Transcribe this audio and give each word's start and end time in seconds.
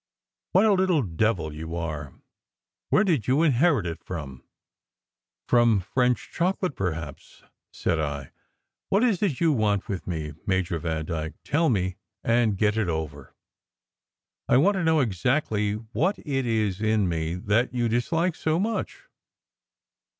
"What 0.53 0.65
a 0.65 0.73
little 0.73 1.03
devil 1.03 1.53
you 1.53 1.75
are! 1.75 2.15
Where 2.89 3.03
did 3.03 3.27
you 3.27 3.43
inherit 3.43 3.85
it 3.85 4.03
from?"" 4.03 4.43
From 5.47 5.79
French 5.79 6.31
chocolate, 6.31 6.75
perhaps," 6.75 7.43
said 7.71 7.99
I." 7.99 8.31
What 8.89 9.03
is 9.03 9.21
it 9.21 9.39
you 9.39 9.51
want 9.53 9.87
with 9.87 10.07
me, 10.07 10.33
Major 10.47 10.79
Vandyke? 10.79 11.35
Tell 11.43 11.69
me, 11.69 11.97
and 12.23 12.57
get 12.57 12.77
it 12.77 12.89
over."" 12.89 13.35
I 14.49 14.57
want 14.57 14.73
to 14.73 14.83
know 14.83 15.01
exactly 15.01 15.73
what 15.73 16.17
it 16.17 16.47
is 16.47 16.81
in 16.81 17.07
me 17.07 17.35
that 17.35 17.71
you 17.71 17.87
dis 17.87 18.11
like 18.11 18.33
so 18.33 18.57
much?" 18.59 19.03